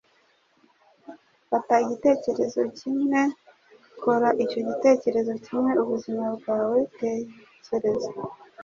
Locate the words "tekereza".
6.99-8.11